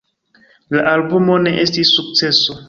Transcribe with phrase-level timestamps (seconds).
[0.77, 2.59] La albumo ne estis sukceso.